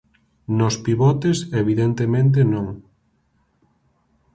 [0.57, 2.67] Nos pivotes evidentemente non.